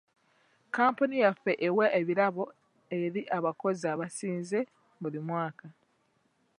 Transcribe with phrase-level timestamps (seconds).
[0.75, 2.43] Kampuni yaffe ewa ebirabo
[2.99, 4.59] eri abakozi abasinze
[5.01, 5.67] buli mwaka.